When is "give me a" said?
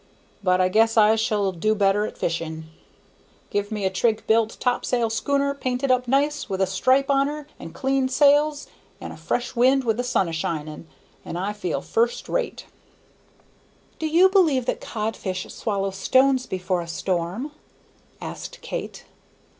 3.51-3.91